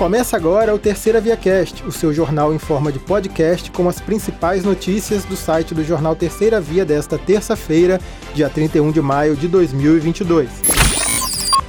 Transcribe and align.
Começa 0.00 0.34
agora 0.34 0.74
o 0.74 0.78
Terceira 0.78 1.20
Via 1.20 1.36
Cast, 1.36 1.84
o 1.84 1.92
seu 1.92 2.10
jornal 2.10 2.54
em 2.54 2.58
forma 2.58 2.90
de 2.90 2.98
podcast 2.98 3.70
com 3.70 3.86
as 3.86 4.00
principais 4.00 4.64
notícias 4.64 5.26
do 5.26 5.36
site 5.36 5.74
do 5.74 5.84
jornal 5.84 6.16
Terceira 6.16 6.58
Via 6.58 6.86
desta 6.86 7.18
terça-feira, 7.18 8.00
dia 8.32 8.48
31 8.48 8.92
de 8.92 9.02
maio 9.02 9.36
de 9.36 9.46
2022. 9.46 10.48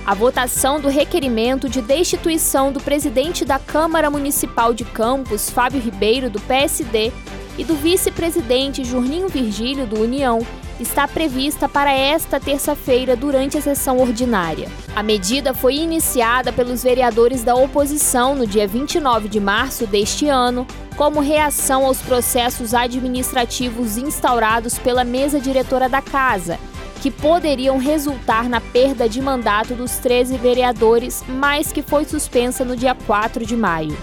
A 0.06 0.16
votação 0.16 0.80
do 0.80 0.88
requerimento 0.88 1.68
de 1.68 1.82
destituição 1.82 2.72
do 2.72 2.80
presidente 2.80 3.44
da 3.44 3.60
Câmara 3.60 4.10
Municipal 4.10 4.74
de 4.74 4.86
Campos, 4.86 5.50
Fábio 5.50 5.82
Ribeiro, 5.82 6.30
do 6.30 6.40
PSD, 6.40 7.12
e 7.58 7.66
do 7.66 7.76
vice-presidente 7.76 8.84
Jurninho 8.86 9.28
Virgílio, 9.28 9.86
do 9.86 10.00
União, 10.00 10.40
está 10.82 11.08
prevista 11.08 11.70
para 11.70 11.94
esta 11.94 12.40
terça-feira 12.40 13.16
durante 13.16 13.58
a 13.58 13.62
sessão 13.62 14.00
ordinária. 14.00 14.68
A 14.96 15.04
medida 15.04 15.54
foi 15.54 15.76
iniciada 15.76 16.52
pelos 16.52 16.84
vereadores 16.84 17.44
da 17.44 17.56
oposição 17.56 18.36
no 18.36 18.48
dia 18.48 18.68
29 18.68 19.30
de 19.30 19.40
março 19.40 19.86
deste 19.86 20.28
ano, 20.28 20.66
como 20.98 21.20
reação 21.20 21.86
aos 21.86 22.02
processos 22.02 22.74
administrativos 22.74 23.98
instaurados 23.98 24.78
pela 24.80 25.04
mesa 25.04 25.40
diretora 25.40 25.88
da 25.88 26.02
Casa, 26.02 26.60
que 27.02 27.12
poderiam 27.12 27.78
resultar 27.78 28.50
na 28.50 28.60
perda 28.60 29.08
de 29.08 29.22
mandato 29.22 29.76
dos 29.76 29.98
13 29.98 30.38
vereadores, 30.38 31.24
mas 31.28 31.72
que 31.72 31.82
foi 31.82 32.06
suspensa 32.06 32.66
no 32.66 32.76
dia 32.76 32.96
4 32.96 33.46
de 33.46 33.56
maio. 33.56 33.96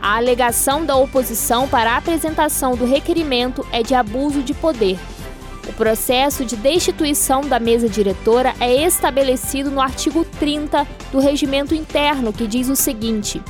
A 0.00 0.16
alegação 0.16 0.84
da 0.84 0.94
oposição 0.94 1.66
para 1.68 1.92
a 1.92 1.96
apresentação 1.96 2.76
do 2.76 2.84
requerimento 2.84 3.66
é 3.72 3.82
de 3.82 3.94
abuso 3.94 4.40
de 4.40 4.54
poder 4.54 4.98
processo 5.76 6.44
de 6.44 6.56
destituição 6.56 7.42
da 7.42 7.60
mesa 7.60 7.88
diretora 7.88 8.54
é 8.58 8.82
estabelecido 8.82 9.70
no 9.70 9.80
artigo 9.80 10.24
30 10.24 10.86
do 11.12 11.20
Regimento 11.20 11.74
Interno, 11.74 12.32
que 12.32 12.46
diz 12.46 12.68
o 12.68 12.74
seguinte: 12.74 13.40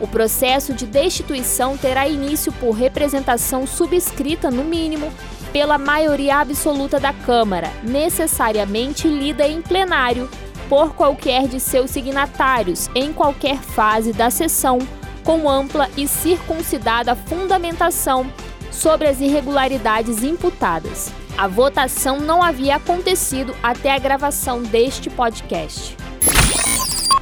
o 0.00 0.06
processo 0.06 0.72
de 0.72 0.86
destituição 0.86 1.76
terá 1.76 2.06
início 2.06 2.52
por 2.52 2.70
representação 2.70 3.66
subscrita, 3.66 4.50
no 4.50 4.64
mínimo, 4.64 5.12
pela 5.52 5.76
maioria 5.76 6.36
absoluta 6.36 7.00
da 7.00 7.12
Câmara, 7.12 7.70
necessariamente 7.82 9.08
lida 9.08 9.46
em 9.46 9.60
plenário 9.60 10.28
por 10.68 10.94
qualquer 10.94 11.48
de 11.48 11.60
seus 11.60 11.90
signatários, 11.90 12.88
em 12.94 13.12
qualquer 13.12 13.58
fase 13.58 14.12
da 14.12 14.30
sessão, 14.30 14.78
com 15.24 15.48
ampla 15.48 15.88
e 15.96 16.06
circuncidada 16.06 17.16
fundamentação 17.16 18.26
sobre 18.70 19.08
as 19.08 19.20
irregularidades 19.20 20.22
imputadas. 20.22 21.12
A 21.38 21.46
votação 21.46 22.18
não 22.18 22.42
havia 22.42 22.76
acontecido 22.76 23.54
até 23.62 23.94
a 23.94 23.98
gravação 23.98 24.62
deste 24.62 25.10
podcast. 25.10 25.94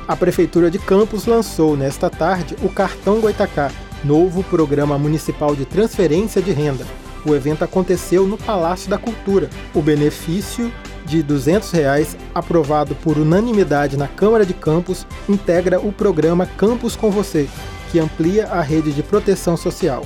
A 0.07 0.15
Prefeitura 0.15 0.71
de 0.71 0.79
Campos 0.79 1.27
lançou 1.27 1.77
nesta 1.77 2.09
tarde 2.09 2.55
o 2.63 2.69
Cartão 2.69 3.21
Goitacá, 3.21 3.73
novo 4.05 4.45
programa 4.45 4.97
municipal 4.97 5.57
de 5.57 5.65
transferência 5.65 6.41
de 6.41 6.53
renda. 6.53 6.87
O 7.27 7.35
evento 7.35 7.65
aconteceu 7.65 8.25
no 8.25 8.39
Palácio 8.39 8.89
da 8.89 8.99
Cultura. 8.99 9.51
O 9.75 9.83
benefício 9.83 10.73
de 11.05 11.21
200 11.21 11.73
reais, 11.73 12.17
aprovado 12.33 12.95
por 12.95 13.19
unanimidade 13.19 13.97
na 13.97 14.07
Câmara 14.07 14.47
de 14.47 14.55
Campos, 14.55 15.05
integra 15.29 15.81
o 15.81 15.91
programa 15.91 16.47
Campos 16.47 16.95
com 16.95 17.11
Você, 17.11 17.49
que 17.91 17.99
amplia 17.99 18.47
a 18.47 18.61
rede 18.61 18.93
de 18.93 19.03
proteção 19.03 19.57
social. 19.57 20.05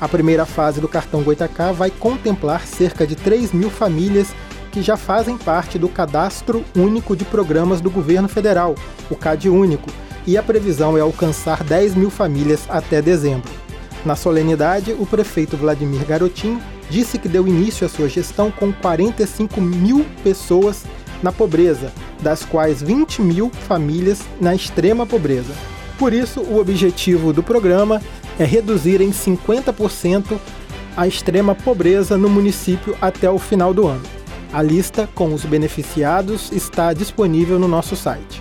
A 0.00 0.08
primeira 0.08 0.46
fase 0.46 0.80
do 0.80 0.86
cartão 0.86 1.22
Goitacá 1.22 1.72
vai 1.72 1.90
contemplar 1.90 2.66
cerca 2.66 3.04
de 3.04 3.16
3 3.16 3.52
mil 3.52 3.68
famílias 3.68 4.32
que 4.70 4.80
já 4.80 4.96
fazem 4.96 5.36
parte 5.36 5.78
do 5.78 5.88
Cadastro 5.88 6.64
Único 6.76 7.16
de 7.16 7.24
Programas 7.24 7.80
do 7.80 7.90
Governo 7.90 8.28
Federal, 8.28 8.76
o 9.10 9.16
CAD 9.16 9.48
Único, 9.48 9.90
e 10.24 10.36
a 10.36 10.42
previsão 10.42 10.96
é 10.96 11.00
alcançar 11.00 11.64
10 11.64 11.96
mil 11.96 12.10
famílias 12.10 12.64
até 12.68 13.02
dezembro. 13.02 13.50
Na 14.04 14.14
solenidade, 14.14 14.94
o 14.98 15.04
prefeito 15.04 15.56
Vladimir 15.56 16.04
Garotin 16.04 16.60
disse 16.88 17.18
que 17.18 17.28
deu 17.28 17.48
início 17.48 17.84
à 17.84 17.88
sua 17.88 18.08
gestão 18.08 18.50
com 18.52 18.72
45 18.72 19.60
mil 19.60 20.06
pessoas 20.22 20.84
na 21.22 21.32
pobreza, 21.32 21.92
das 22.20 22.44
quais 22.44 22.80
20 22.80 23.20
mil 23.22 23.50
famílias 23.66 24.20
na 24.40 24.54
extrema 24.54 25.04
pobreza. 25.04 25.54
Por 25.98 26.12
isso, 26.12 26.40
o 26.40 26.60
objetivo 26.60 27.32
do 27.32 27.42
programa 27.42 28.00
é 28.38 28.44
reduzir 28.44 29.00
em 29.00 29.10
50% 29.10 30.38
a 30.96 31.06
extrema 31.08 31.54
pobreza 31.54 32.16
no 32.16 32.28
município 32.28 32.96
até 33.00 33.28
o 33.28 33.38
final 33.38 33.74
do 33.74 33.86
ano. 33.86 34.02
A 34.52 34.62
lista 34.62 35.08
com 35.14 35.34
os 35.34 35.44
beneficiados 35.44 36.52
está 36.52 36.92
disponível 36.92 37.58
no 37.58 37.66
nosso 37.66 37.96
site. 37.96 38.40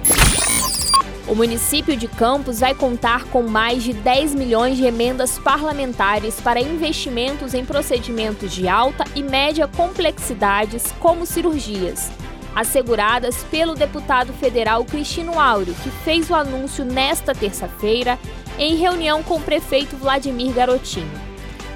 O 1.28 1.36
município 1.36 1.98
de 1.98 2.08
Campos 2.08 2.62
vai 2.62 2.74
contar 2.74 3.26
com 3.26 3.42
mais 3.42 3.84
de 3.84 3.92
10 3.92 4.34
milhões 4.34 4.78
de 4.78 4.86
emendas 4.86 5.38
parlamentares 5.38 6.40
para 6.40 6.62
investimentos 6.62 7.54
em 7.54 7.66
procedimentos 7.66 8.54
de 8.54 8.68
alta 8.68 9.04
e 9.14 9.22
média 9.22 9.68
complexidades, 9.68 10.94
como 11.00 11.26
cirurgias, 11.26 12.10
asseguradas 12.58 13.44
pelo 13.52 13.76
deputado 13.76 14.34
federal 14.34 14.84
Cristino 14.84 15.40
Áureo, 15.40 15.76
que 15.84 15.92
fez 15.92 16.28
o 16.32 16.34
anúncio 16.34 16.84
nesta 16.84 17.36
terça-feira 17.36 18.18
em 18.58 18.76
reunião 18.76 19.22
com 19.22 19.36
o 19.36 19.42
prefeito 19.42 19.96
Vladimir 19.96 20.52
Garotinho. 20.54 21.22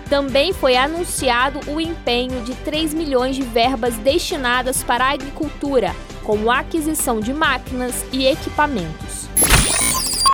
Também 0.10 0.54
foi 0.54 0.76
anunciado 0.76 1.60
o 1.72 1.80
empenho 1.80 2.42
de 2.42 2.56
3 2.56 2.96
milhões 2.96 3.36
de 3.36 3.44
verbas 3.44 3.96
destinadas 3.98 4.82
para 4.82 5.06
a 5.06 5.12
agricultura, 5.12 5.96
como 6.24 6.50
aquisição 6.50 7.20
de 7.20 7.32
máquinas 7.32 8.04
e 8.12 8.26
equipamentos. 8.26 9.31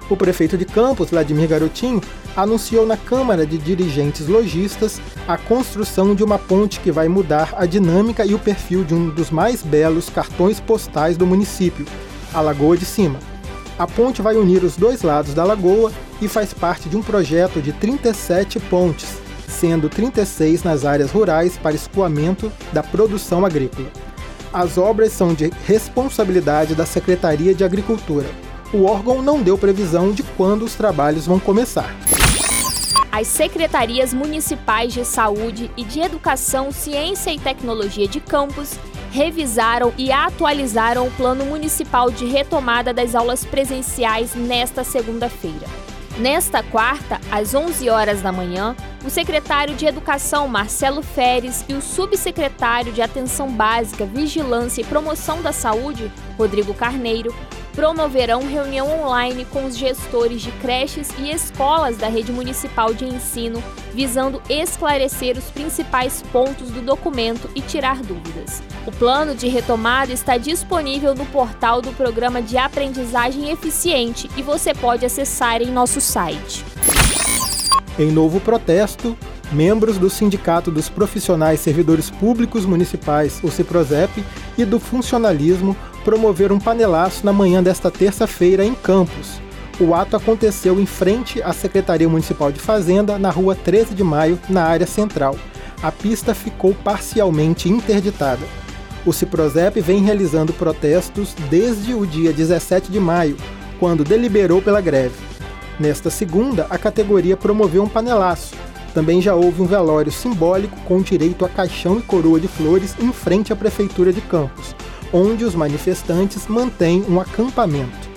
O 0.09 0.15
prefeito 0.15 0.57
de 0.57 0.63
Campos, 0.63 1.09
Vladimir 1.09 1.49
Garotinho, 1.49 2.01
anunciou 2.35 2.85
na 2.85 2.95
Câmara 2.95 3.45
de 3.45 3.57
Dirigentes 3.57 4.27
Logistas 4.27 5.01
a 5.27 5.37
construção 5.37 6.15
de 6.15 6.23
uma 6.23 6.39
ponte 6.39 6.79
que 6.79 6.91
vai 6.91 7.09
mudar 7.09 7.53
a 7.57 7.65
dinâmica 7.65 8.25
e 8.25 8.33
o 8.33 8.39
perfil 8.39 8.85
de 8.85 8.93
um 8.93 9.09
dos 9.09 9.29
mais 9.29 9.61
belos 9.61 10.09
cartões 10.09 10.61
postais 10.61 11.17
do 11.17 11.27
município, 11.27 11.85
a 12.33 12.39
Lagoa 12.39 12.77
de 12.77 12.85
Cima. 12.85 13.19
A 13.77 13.85
ponte 13.85 14.21
vai 14.21 14.37
unir 14.37 14.63
os 14.63 14.77
dois 14.77 15.01
lados 15.01 15.33
da 15.33 15.43
lagoa 15.43 15.91
e 16.21 16.27
faz 16.27 16.53
parte 16.53 16.87
de 16.87 16.95
um 16.95 17.03
projeto 17.03 17.61
de 17.61 17.73
37 17.73 18.59
pontes, 18.61 19.17
sendo 19.47 19.89
36 19.89 20.63
nas 20.63 20.85
áreas 20.85 21.11
rurais 21.11 21.57
para 21.57 21.75
escoamento 21.75 22.51
da 22.71 22.81
produção 22.81 23.45
agrícola. 23.45 23.87
As 24.53 24.77
obras 24.77 25.11
são 25.11 25.33
de 25.33 25.51
responsabilidade 25.65 26.73
da 26.73 26.85
Secretaria 26.85 27.53
de 27.53 27.63
Agricultura. 27.63 28.46
O 28.73 28.83
órgão 28.83 29.21
não 29.21 29.41
deu 29.41 29.57
previsão 29.57 30.11
de 30.11 30.23
quando 30.23 30.63
os 30.63 30.75
trabalhos 30.75 31.25
vão 31.25 31.39
começar. 31.39 31.95
As 33.09 33.27
secretarias 33.27 34.13
municipais 34.13 34.93
de 34.93 35.05
saúde 35.05 35.71
e 35.77 35.83
de 35.85 36.01
educação, 36.01 36.71
ciência 36.71 37.31
e 37.31 37.39
tecnologia 37.39 38.07
de 38.07 38.19
campos 38.19 38.77
revisaram 39.09 39.93
e 39.97 40.11
atualizaram 40.11 41.07
o 41.07 41.11
Plano 41.11 41.45
Municipal 41.45 42.11
de 42.11 42.25
Retomada 42.25 42.93
das 42.93 43.15
Aulas 43.15 43.45
Presenciais 43.45 44.35
nesta 44.35 44.83
segunda-feira. 44.83 45.65
Nesta 46.19 46.61
quarta, 46.61 47.21
às 47.31 47.53
11 47.53 47.89
horas 47.89 48.21
da 48.21 48.31
manhã, 48.31 48.75
o 49.05 49.09
secretário 49.09 49.75
de 49.75 49.85
Educação, 49.85 50.47
Marcelo 50.47 51.03
Feres, 51.03 51.63
e 51.69 51.73
o 51.73 51.81
subsecretário 51.81 52.91
de 52.91 53.01
Atenção 53.01 53.51
Básica, 53.51 54.03
Vigilância 54.03 54.81
e 54.81 54.85
Promoção 54.85 55.41
da 55.41 55.51
Saúde, 55.51 56.11
Rodrigo 56.35 56.73
Carneiro, 56.73 57.33
promoverão 57.77 58.41
reunião 58.41 58.89
online 59.03 59.45
com 59.45 59.63
os 59.65 59.77
gestores 59.77 60.41
de 60.41 60.49
creches 60.53 61.09
e 61.19 61.29
escolas 61.29 61.95
da 61.95 62.07
rede 62.07 62.31
municipal 62.31 62.91
de 62.91 63.05
ensino, 63.05 63.63
visando 63.93 64.41
esclarecer 64.49 65.37
os 65.37 65.43
principais 65.51 66.23
pontos 66.33 66.71
do 66.71 66.81
documento 66.81 67.47
e 67.53 67.61
tirar 67.61 68.01
dúvidas. 68.01 68.63
O 68.87 68.91
plano 68.91 69.35
de 69.35 69.47
retomada 69.47 70.11
está 70.11 70.37
disponível 70.37 71.13
no 71.13 71.27
portal 71.27 71.79
do 71.79 71.91
Programa 71.91 72.41
de 72.41 72.57
Aprendizagem 72.57 73.51
Eficiente 73.51 74.27
e 74.35 74.41
você 74.41 74.73
pode 74.73 75.05
acessar 75.05 75.61
em 75.61 75.67
nosso 75.67 76.01
site. 76.01 76.65
Em 77.99 78.11
novo 78.11 78.39
protesto, 78.39 79.15
membros 79.51 79.99
do 79.99 80.09
Sindicato 80.09 80.71
dos 80.71 80.89
Profissionais 80.89 81.59
Servidores 81.59 82.09
Públicos 82.09 82.65
Municipais, 82.65 83.39
o 83.43 83.51
CIPROSEP, 83.51 84.25
e 84.57 84.65
do 84.65 84.79
Funcionalismo 84.79 85.77
promoveram 86.07 86.55
um 86.55 86.59
panelaço 86.59 87.25
na 87.25 87.33
manhã 87.33 87.61
desta 87.61 87.91
terça-feira 87.91 88.63
em 88.63 88.73
Campos. 88.73 89.41
O 89.77 89.93
ato 89.93 90.15
aconteceu 90.15 90.79
em 90.79 90.85
frente 90.85 91.41
à 91.43 91.51
Secretaria 91.51 92.07
Municipal 92.07 92.49
de 92.49 92.61
Fazenda, 92.61 93.19
na 93.19 93.29
rua 93.29 93.53
13 93.53 93.93
de 93.93 94.05
Maio, 94.05 94.39
na 94.47 94.63
área 94.63 94.87
central. 94.87 95.35
A 95.83 95.91
pista 95.91 96.33
ficou 96.33 96.73
parcialmente 96.73 97.67
interditada. 97.67 98.39
O 99.05 99.11
Ciprozep 99.11 99.81
vem 99.81 100.01
realizando 100.01 100.53
protestos 100.53 101.35
desde 101.49 101.93
o 101.93 102.07
dia 102.07 102.31
17 102.31 102.89
de 102.89 103.01
maio, 103.01 103.35
quando 103.77 104.05
deliberou 104.05 104.61
pela 104.61 104.79
greve. 104.79 105.15
Nesta 105.77 106.09
segunda, 106.09 106.67
a 106.69 106.77
categoria 106.77 107.35
promoveu 107.35 107.83
um 107.83 107.89
panelaço, 107.89 108.55
também 108.93 109.21
já 109.21 109.35
houve 109.35 109.61
um 109.61 109.65
velório 109.65 110.11
simbólico 110.11 110.75
com 110.85 111.01
direito 111.01 111.45
a 111.45 111.49
caixão 111.49 111.99
e 111.99 112.01
coroa 112.01 112.39
de 112.39 112.47
flores 112.47 112.95
em 112.99 113.11
frente 113.11 113.53
à 113.53 113.55
Prefeitura 113.55 114.11
de 114.11 114.21
Campos, 114.21 114.73
onde 115.11 115.43
os 115.43 115.55
manifestantes 115.55 116.47
mantêm 116.47 117.03
um 117.07 117.19
acampamento. 117.19 118.07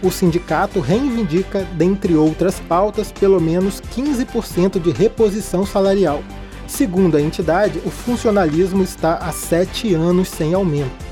o 0.00 0.12
sindicato 0.12 0.78
reivindica, 0.78 1.66
dentre 1.72 2.14
outras 2.14 2.60
pautas, 2.60 3.10
pelo 3.10 3.40
menos 3.40 3.80
15% 3.80 4.80
de 4.80 4.92
reposição 4.92 5.66
salarial. 5.66 6.22
Segundo 6.68 7.16
a 7.16 7.20
entidade, 7.20 7.80
o 7.84 7.90
funcionalismo 7.90 8.84
está 8.84 9.14
há 9.14 9.32
sete 9.32 9.94
anos 9.94 10.28
sem 10.28 10.54
aumento 10.54 11.08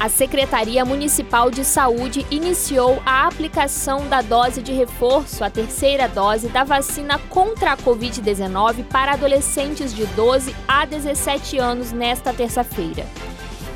a 0.00 0.08
Secretaria 0.08 0.82
Municipal 0.82 1.50
de 1.50 1.62
Saúde 1.62 2.26
iniciou 2.30 3.02
a 3.04 3.26
aplicação 3.26 4.08
da 4.08 4.22
dose 4.22 4.62
de 4.62 4.72
reforço, 4.72 5.44
a 5.44 5.50
terceira 5.50 6.08
dose 6.08 6.48
da 6.48 6.64
vacina 6.64 7.18
contra 7.28 7.72
a 7.72 7.76
Covid-19 7.76 8.84
para 8.84 9.12
adolescentes 9.12 9.94
de 9.94 10.06
12 10.06 10.56
a 10.66 10.86
17 10.86 11.58
anos 11.58 11.92
nesta 11.92 12.32
terça-feira. 12.32 13.04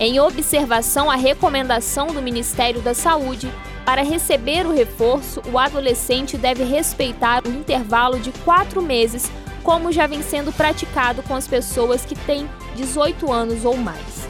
Em 0.06 0.20
observação 0.20 1.10
à 1.10 1.16
recomendação 1.16 2.08
do 2.08 2.20
Ministério 2.20 2.82
da 2.82 2.92
Saúde, 2.92 3.50
para 3.86 4.02
receber 4.02 4.66
o 4.66 4.70
reforço, 4.70 5.40
o 5.50 5.58
adolescente 5.58 6.36
deve 6.36 6.62
respeitar 6.62 7.42
o 7.46 7.48
intervalo 7.48 8.20
de 8.20 8.30
quatro 8.44 8.82
meses, 8.82 9.32
como 9.62 9.90
já 9.90 10.06
vem 10.06 10.22
sendo 10.22 10.52
praticado 10.52 11.22
com 11.22 11.34
as 11.34 11.48
pessoas 11.48 12.04
que 12.04 12.14
têm 12.14 12.46
18 12.76 13.32
anos 13.32 13.64
ou 13.64 13.78
mais. 13.78 14.28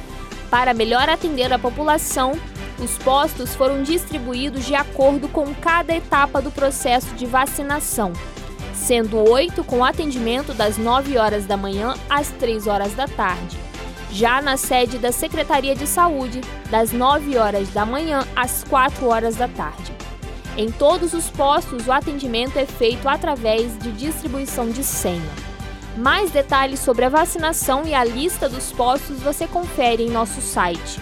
Para 0.49 0.73
melhor 0.73 1.09
atender 1.09 1.53
a 1.53 1.59
população, 1.59 2.39
os 2.79 2.97
postos 2.99 3.57
foram 3.57 3.83
distribuídos 3.83 4.65
de 4.65 4.77
acordo 4.77 5.27
com 5.27 5.53
cada 5.57 5.93
etapa 5.93 6.41
do 6.41 6.53
processo 6.53 7.13
de 7.17 7.27
vacinação, 7.27 8.13
sendo 8.73 9.19
oito 9.29 9.65
com 9.65 9.85
atendimento 9.85 10.55
das 10.55 10.79
9 10.79 11.19
horas 11.19 11.47
da 11.47 11.57
manhã 11.57 11.95
às 12.09 12.29
3 12.29 12.69
horas 12.69 12.95
da 12.95 13.09
tarde. 13.09 13.64
Já 14.15 14.41
na 14.41 14.57
sede 14.57 14.97
da 14.97 15.11
Secretaria 15.11 15.75
de 15.75 15.89
Saúde, 15.89 16.41
das 16.71 16.93
9 16.93 17.37
horas 17.37 17.71
da 17.71 17.85
manhã 17.85 18.25
às 18.37 18.63
4 18.63 19.09
horas 19.09 19.35
da 19.35 19.49
tarde. 19.49 19.93
Em 20.57 20.71
todos 20.71 21.13
os 21.15 21.29
postos, 21.31 21.89
o 21.89 21.93
atendimento 21.93 22.57
é 22.57 22.65
feito 22.65 23.09
através 23.09 23.77
de 23.77 23.91
distribuição 23.91 24.71
de 24.71 24.85
senha. 24.85 25.21
Mais 25.97 26.31
detalhes 26.31 26.79
sobre 26.79 27.05
a 27.05 27.09
vacinação 27.09 27.83
e 27.89 27.93
a 27.93 28.05
lista 28.05 28.49
dos 28.49 28.71
postos 28.71 29.19
você 29.19 29.49
confere 29.49 30.05
em 30.05 30.11
nosso 30.11 30.41
site. 30.41 31.01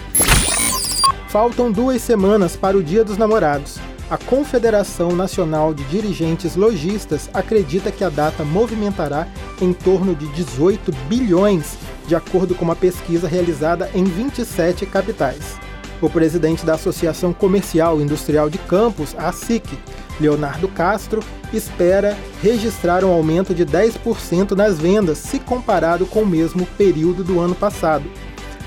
Faltam 1.27 1.71
duas 1.71 2.01
semanas 2.01 2.55
para 2.55 2.75
o 2.75 2.83
Dia 2.83 3.03
dos 3.03 3.15
Namorados. 3.19 3.77
A 4.09 4.17
Confederação 4.17 5.15
Nacional 5.15 5.71
de 5.71 5.83
Dirigentes 5.83 6.55
Logistas 6.55 7.29
acredita 7.31 7.91
que 7.91 8.03
a 8.03 8.09
data 8.09 8.43
movimentará 8.43 9.27
em 9.61 9.71
torno 9.71 10.15
de 10.15 10.27
18 10.29 10.91
bilhões, 11.07 11.77
de 12.07 12.15
acordo 12.15 12.55
com 12.55 12.65
uma 12.65 12.75
pesquisa 12.75 13.27
realizada 13.27 13.89
em 13.93 14.03
27 14.03 14.85
capitais. 14.85 15.57
O 16.01 16.09
presidente 16.09 16.65
da 16.65 16.73
Associação 16.73 17.31
Comercial 17.31 17.99
e 17.99 18.03
Industrial 18.03 18.49
de 18.49 18.57
Campos, 18.57 19.15
a 19.17 19.29
ASIC, 19.29 19.77
Leonardo 20.19 20.67
Castro, 20.67 21.23
espera 21.53 22.17
registrar 22.41 23.05
um 23.05 23.11
aumento 23.11 23.53
de 23.53 23.65
10% 23.65 24.51
nas 24.51 24.77
vendas 24.77 25.17
se 25.17 25.39
comparado 25.39 26.05
com 26.05 26.23
o 26.23 26.27
mesmo 26.27 26.65
período 26.77 27.23
do 27.23 27.39
ano 27.39 27.55
passado. 27.55 28.03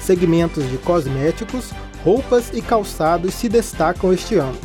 Segmentos 0.01 0.69
de 0.71 0.79
cosméticos, 0.79 1.73
roupas 2.03 2.51
e 2.55 2.63
calçados 2.63 3.35
se 3.35 3.49
destacam 3.49 4.13
este 4.13 4.37
ano. 4.37 4.59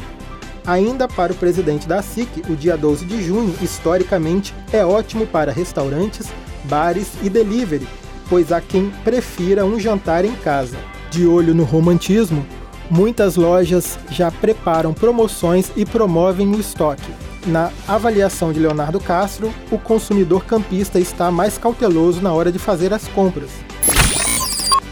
Ainda 0.66 1.08
para 1.08 1.34
o 1.34 1.36
presidente 1.36 1.88
da 1.88 2.02
SIC, 2.02 2.44
o 2.48 2.56
dia 2.56 2.78
12 2.78 3.04
de 3.06 3.22
junho, 3.24 3.54
historicamente, 3.62 4.54
é 4.72 4.86
ótimo 4.86 5.26
para 5.26 5.52
restaurantes, 5.52 6.28
bares 6.66 7.08
e 7.24 7.30
delivery, 7.30 7.88
pois 8.32 8.50
há 8.50 8.62
quem 8.62 8.90
prefira 9.04 9.66
um 9.66 9.78
jantar 9.78 10.24
em 10.24 10.34
casa. 10.36 10.78
De 11.10 11.28
olho 11.28 11.54
no 11.54 11.66
romantismo, 11.66 12.46
muitas 12.90 13.36
lojas 13.36 14.00
já 14.10 14.32
preparam 14.32 14.94
promoções 14.94 15.70
e 15.76 15.86
promovem 15.86 16.48
o 16.48 16.58
estoque. 16.58 17.12
Na 17.46 17.70
avaliação 17.86 18.54
de 18.54 18.60
Leonardo 18.62 19.02
Castro, 19.02 19.54
o 19.70 19.78
consumidor 19.78 20.46
campista 20.46 20.98
está 20.98 21.30
mais 21.30 21.58
cauteloso 21.58 22.22
na 22.22 22.32
hora 22.32 22.54
de 22.54 22.58
fazer 22.58 22.94
as 22.94 23.06
compras. 23.10 23.50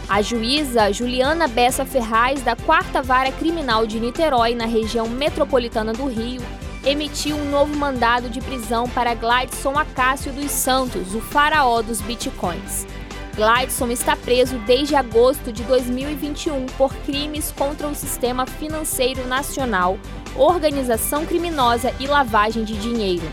A 0.06 0.20
juíza 0.20 0.92
Juliana 0.92 1.48
Bessa 1.48 1.86
Ferraz, 1.86 2.42
da 2.42 2.54
Quarta 2.54 3.00
Vara 3.00 3.32
Criminal 3.32 3.86
de 3.86 3.98
Niterói, 3.98 4.54
na 4.54 4.66
região 4.66 5.08
metropolitana 5.08 5.94
do 5.94 6.04
Rio, 6.06 6.42
emitiu 6.84 7.36
um 7.36 7.50
novo 7.50 7.74
mandado 7.74 8.28
de 8.28 8.40
prisão 8.42 8.86
para 8.86 9.14
Gladson 9.14 9.78
Acácio 9.78 10.30
dos 10.30 10.50
Santos, 10.50 11.14
o 11.14 11.22
faraó 11.22 11.80
dos 11.80 12.02
bitcoins. 12.02 12.86
Gladson 13.34 13.90
está 13.90 14.16
preso 14.16 14.58
desde 14.66 14.96
agosto 14.96 15.52
de 15.52 15.62
2021 15.62 16.66
por 16.76 16.94
crimes 16.96 17.52
contra 17.56 17.88
o 17.88 17.94
sistema 17.94 18.44
financeiro 18.44 19.26
nacional, 19.26 19.98
organização 20.36 21.24
criminosa 21.24 21.94
e 22.00 22.06
lavagem 22.06 22.64
de 22.64 22.76
dinheiro. 22.76 23.26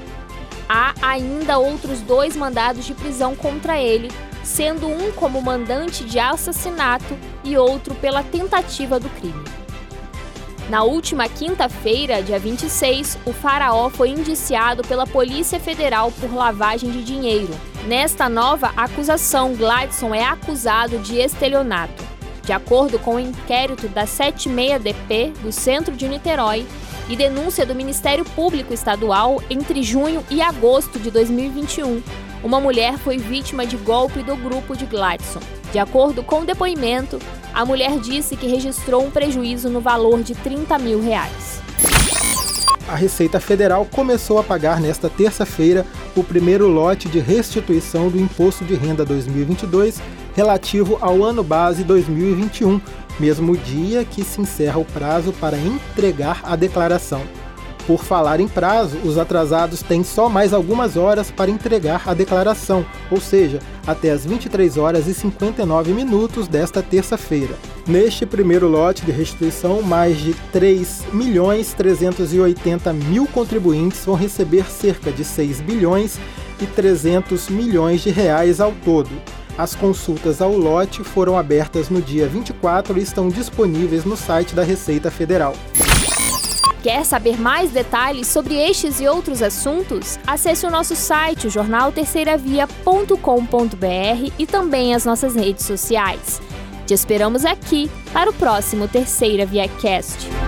Há 0.70 0.94
ainda 1.02 1.58
outros 1.58 2.02
dois 2.02 2.36
mandados 2.36 2.86
de 2.86 2.94
prisão 2.94 3.36
contra 3.36 3.80
ele, 3.80 4.10
sendo 4.44 4.88
um 4.88 5.12
como 5.12 5.42
mandante 5.42 6.04
de 6.04 6.20
assassinato 6.20 7.18
e 7.44 7.58
outro 7.58 7.96
pela 7.96 8.24
tentativa 8.24 9.00
do 9.00 9.10
crime. 9.10 9.44
Na 10.70 10.84
última 10.84 11.30
quinta-feira, 11.30 12.22
dia 12.22 12.38
26, 12.38 13.18
o 13.26 13.32
faraó 13.32 13.90
foi 13.90 14.10
indiciado 14.10 14.84
pela 14.84 15.08
Polícia 15.08 15.60
Federal 15.60 16.12
por 16.12 16.34
lavagem 16.34 16.92
de 16.92 17.04
dinheiro. 17.04 17.54
Nesta 17.88 18.28
nova 18.28 18.74
acusação, 18.76 19.56
Gladson 19.56 20.14
é 20.14 20.22
acusado 20.22 21.00
de 21.00 21.20
estelionato. 21.20 22.04
De 22.44 22.52
acordo 22.52 23.00
com 23.00 23.16
o 23.16 23.20
inquérito 23.20 23.88
da 23.88 24.04
76DP 24.04 25.32
do 25.42 25.54
Centro 25.54 25.96
de 25.96 26.06
Niterói 26.06 26.68
e 27.08 27.16
denúncia 27.16 27.66
do 27.66 27.74
Ministério 27.74 28.26
Público 28.26 28.74
Estadual, 28.74 29.42
entre 29.50 29.82
junho 29.84 30.22
e 30.30 30.42
agosto 30.42 31.00
de 31.00 31.10
2021, 31.10 32.04
uma 32.44 32.60
mulher 32.60 32.98
foi 32.98 33.18
vítima 33.18 33.66
de 33.66 33.78
golpe 33.78 34.22
do 34.22 34.36
grupo 34.36 34.76
de 34.76 34.86
Gladson. 34.86 35.40
De 35.72 35.80
acordo 35.80 36.22
com 36.22 36.42
o 36.42 36.46
depoimento, 36.46 37.18
a 37.54 37.64
mulher 37.64 37.98
disse 38.02 38.36
que 38.36 38.48
registrou 38.48 39.02
um 39.02 39.12
prejuízo 39.12 39.70
no 39.70 39.80
valor 39.80 40.22
de 40.24 40.36
30 40.36 40.78
mil 40.78 41.02
reais. 41.02 41.62
A 42.86 42.96
Receita 42.96 43.40
Federal 43.40 43.86
começou 43.86 44.40
a 44.40 44.44
pagar 44.44 44.82
nesta 44.82 45.10
terça-feira 45.10 45.86
o 46.20 46.24
primeiro 46.24 46.68
lote 46.68 47.08
de 47.08 47.20
restituição 47.20 48.10
do 48.10 48.20
Imposto 48.20 48.66
de 48.66 48.74
Renda 48.74 49.06
2022 49.06 50.02
relativo 50.36 50.98
ao 51.00 51.24
ano 51.24 51.44
base 51.44 51.84
2021, 51.84 52.82
mesmo 53.20 53.56
dia 53.56 54.04
que 54.04 54.24
se 54.24 54.42
encerra 54.42 54.80
o 54.80 54.86
prazo 54.86 55.32
para 55.34 55.58
entregar 55.58 56.42
a 56.44 56.56
declaração. 56.56 57.22
Por 57.88 58.04
falar 58.04 58.42
em 58.42 58.50
prazo, 58.50 58.98
os 59.06 59.18
atrasados 59.18 59.82
têm 59.82 60.04
só 60.04 60.28
mais 60.28 60.54
algumas 60.54 60.98
horas 60.98 61.32
para 61.32 61.50
entregar 61.50 62.04
a 62.06 62.14
declaração, 62.14 62.86
ou 63.10 63.22
seja, 63.22 63.60
até 63.88 64.12
as 64.12 64.26
23 64.26 64.76
horas 64.76 65.08
e 65.08 65.14
59 65.14 65.94
minutos 65.94 66.50
desta 66.50 66.84
terça-feira. 66.84 67.56
Neste 67.88 68.26
primeiro 68.26 68.68
lote 68.68 69.06
de 69.06 69.12
restituição, 69.14 69.82
mais 69.82 70.18
de 70.18 70.34
3 70.52 71.06
milhões 71.14 71.74
380 71.74 72.92
mil 72.92 73.26
contribuintes 73.26 74.04
vão 74.04 74.16
receber 74.16 74.66
cerca 74.66 75.10
de 75.10 75.24
6 75.24 75.62
bilhões 75.62 76.20
e 76.62 76.66
300 76.66 77.48
milhões 77.48 78.02
de 78.02 78.10
reais 78.10 78.60
ao 78.60 78.74
todo. 78.84 79.12
As 79.58 79.76
consultas 79.76 80.42
ao 80.42 80.58
lote 80.58 81.06
foram 81.06 81.38
abertas 81.38 81.90
no 81.90 82.02
dia 82.02 82.28
24 82.28 83.00
e 83.00 83.02
estão 83.02 83.30
disponíveis 83.30 84.04
no 84.04 84.18
site 84.18 84.54
da 84.54 84.64
Receita 84.64 85.10
Federal. 85.10 85.56
Quer 86.84 87.06
saber 87.06 87.40
mais 87.40 87.72
detalhes 87.72 88.28
sobre 88.28 88.56
estes 88.56 89.00
e 89.00 89.08
outros 89.08 89.42
assuntos? 89.42 90.20
Acesse 90.26 90.66
o 90.66 90.72
nosso 90.72 90.96
site, 90.96 91.48
o 91.48 91.50
jornalterceiravia.com.br 91.50 94.34
e 94.38 94.46
também 94.46 94.94
as 94.94 95.06
nossas 95.06 95.36
redes 95.36 95.66
sociais. 95.66 96.42
Te 96.86 96.94
esperamos 96.94 97.46
aqui 97.46 97.90
para 98.14 98.30
o 98.30 98.34
próximo 98.34 98.88
Terceira 98.88 99.46
Via 99.46 99.68
Cast. 99.68 100.47